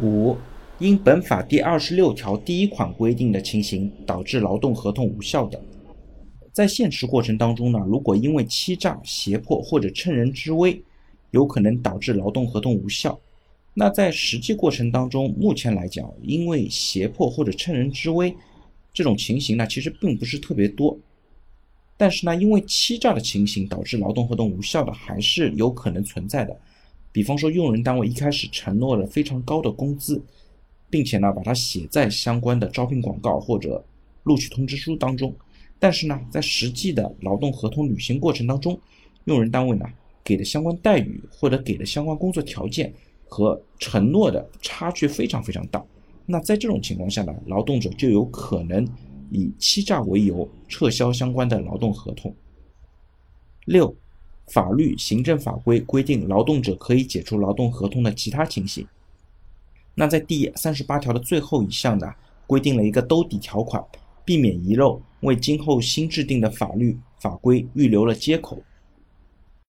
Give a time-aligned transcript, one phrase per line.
[0.00, 0.36] 五、
[0.78, 5.60] 因本法第二十六条第一款规定的情形导致劳动合同无效的，
[6.52, 10.80] 在现实过程当中呢，如果因为欺诈、胁迫或者趁人之危，
[11.32, 13.18] 有可能导致劳动合同无效。
[13.74, 18.34] 那在实际过程当中，目前来讲，因为胁迫或者趁人之危
[18.92, 20.98] 这种情形呢，其实并不是特别多。
[21.96, 26.56] 但是呢，因为欺诈的情形导致劳动合同无效的，还是有可能存在的。
[27.18, 30.22] 比方说，用人单位一开始承诺了非常高的工资，
[30.88, 33.84] 并且呢，把它写在相关的招聘广告或者
[34.22, 35.34] 录取通知书当中。
[35.80, 38.80] 但是呢，在实际的劳动合同履行过程当中，
[39.24, 39.84] 用人单位呢
[40.22, 42.94] 给的相关待遇或者给的相关工作条件。
[43.30, 45.84] 和承诺的差距非常非常大，
[46.24, 48.88] 那在这种情况下呢，劳动者就有可能
[49.30, 52.32] 以欺诈为由撤销相关的劳动合同。
[53.66, 53.92] 六、
[54.50, 58.86] 法律、行政法规规定劳动者可以解除劳动合同的其他情形。
[59.94, 62.12] 那在第三十八条的最后一项呢，
[62.46, 63.84] 规定了一个兜底条款，
[64.24, 68.62] 避免遗漏，为今后新制定的法律法规预留了接口。